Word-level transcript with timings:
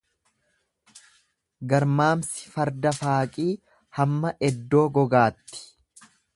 Garmaamsi 1.73 2.49
farda 2.55 2.95
faaqii 3.03 3.47
hamma 4.01 4.35
eddoo 4.51 4.85
gogaatti. 4.99 5.65